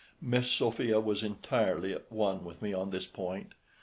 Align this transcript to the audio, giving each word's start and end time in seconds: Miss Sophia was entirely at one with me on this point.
Miss 0.19 0.49
Sophia 0.49 0.99
was 0.99 1.21
entirely 1.21 1.93
at 1.93 2.11
one 2.11 2.43
with 2.43 2.59
me 2.59 2.73
on 2.73 2.89
this 2.89 3.05
point. 3.05 3.53